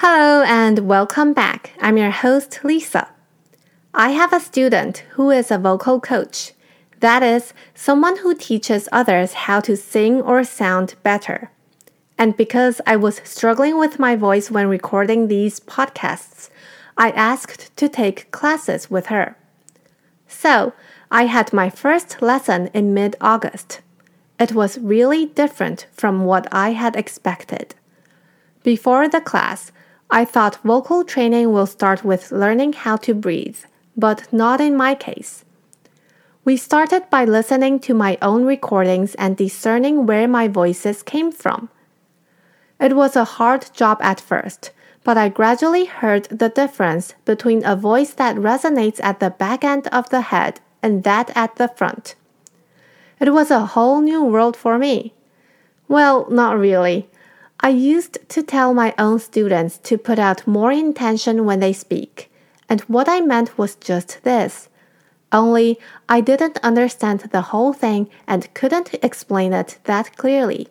[0.00, 1.72] Hello and welcome back.
[1.80, 3.08] I'm your host, Lisa.
[3.94, 6.52] I have a student who is a vocal coach.
[7.00, 11.50] That is, someone who teaches others how to sing or sound better.
[12.18, 16.50] And because I was struggling with my voice when recording these podcasts,
[16.98, 19.38] I asked to take classes with her.
[20.28, 20.74] So,
[21.10, 23.80] I had my first lesson in mid August.
[24.38, 27.74] It was really different from what I had expected.
[28.62, 29.72] Before the class,
[30.10, 33.58] I thought vocal training will start with learning how to breathe,
[33.96, 35.44] but not in my case.
[36.44, 41.70] We started by listening to my own recordings and discerning where my voices came from.
[42.78, 44.70] It was a hard job at first,
[45.02, 49.88] but I gradually heard the difference between a voice that resonates at the back end
[49.88, 52.14] of the head and that at the front.
[53.18, 55.14] It was a whole new world for me.
[55.88, 57.08] Well, not really.
[57.60, 62.30] I used to tell my own students to put out more intention when they speak,
[62.68, 64.68] and what I meant was just this.
[65.32, 70.68] Only I didn't understand the whole thing and couldn't explain it that clearly.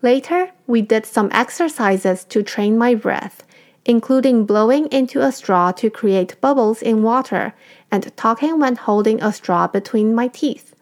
[0.00, 3.42] Later, we did some exercises to train my breath,
[3.84, 7.54] including blowing into a straw to create bubbles in water
[7.90, 10.73] and talking when holding a straw between my teeth.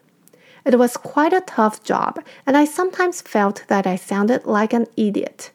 [0.65, 4.87] It was quite a tough job, and I sometimes felt that I sounded like an
[4.95, 5.51] idiot.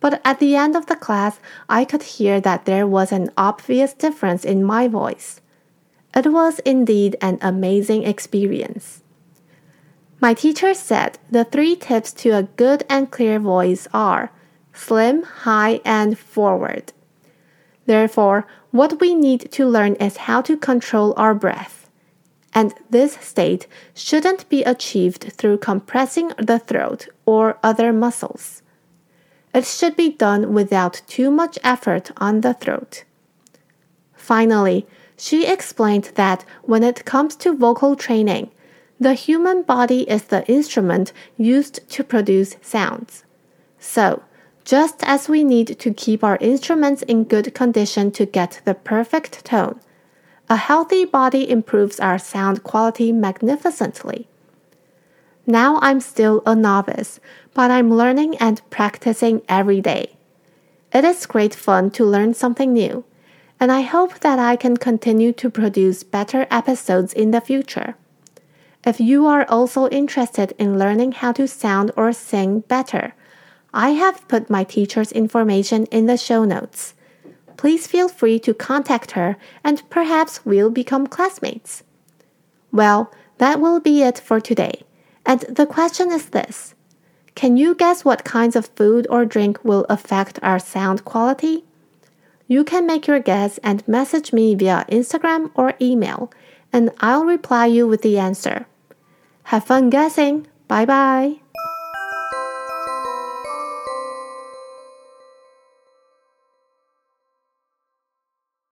[0.00, 3.92] But at the end of the class, I could hear that there was an obvious
[3.92, 5.40] difference in my voice.
[6.14, 9.02] It was indeed an amazing experience.
[10.20, 14.30] My teacher said the three tips to a good and clear voice are
[14.72, 16.92] slim, high, and forward.
[17.86, 21.87] Therefore, what we need to learn is how to control our breath.
[22.58, 28.62] And this state shouldn't be achieved through compressing the throat or other muscles.
[29.54, 33.04] It should be done without too much effort on the throat.
[34.16, 38.50] Finally, she explained that when it comes to vocal training,
[38.98, 43.22] the human body is the instrument used to produce sounds.
[43.78, 44.24] So,
[44.64, 49.44] just as we need to keep our instruments in good condition to get the perfect
[49.44, 49.78] tone,
[50.50, 54.28] a healthy body improves our sound quality magnificently.
[55.46, 57.20] Now I'm still a novice,
[57.54, 60.16] but I'm learning and practicing every day.
[60.92, 63.04] It is great fun to learn something new,
[63.60, 67.96] and I hope that I can continue to produce better episodes in the future.
[68.84, 73.14] If you are also interested in learning how to sound or sing better,
[73.74, 76.94] I have put my teacher's information in the show notes.
[77.58, 81.82] Please feel free to contact her and perhaps we'll become classmates.
[82.72, 84.84] Well, that will be it for today.
[85.26, 86.74] And the question is this
[87.34, 91.64] Can you guess what kinds of food or drink will affect our sound quality?
[92.46, 96.32] You can make your guess and message me via Instagram or email
[96.72, 98.66] and I'll reply you with the answer.
[99.44, 100.46] Have fun guessing.
[100.68, 101.40] Bye bye.